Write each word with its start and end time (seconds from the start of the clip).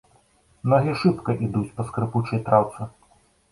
Ногі 0.73 0.95
шыбка 1.01 1.35
ідуць 1.49 1.71
па 1.77 1.87
скрыпучай 1.91 2.43
траўцы. 2.51 2.91